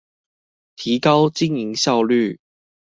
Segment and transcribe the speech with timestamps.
[0.75, 2.39] 提高經營效率